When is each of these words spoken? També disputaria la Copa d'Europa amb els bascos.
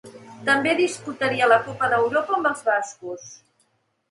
També 0.45 0.71
disputaria 0.79 1.49
la 1.51 1.59
Copa 1.67 1.91
d'Europa 1.93 2.39
amb 2.39 2.51
els 2.53 2.65
bascos. 2.71 3.29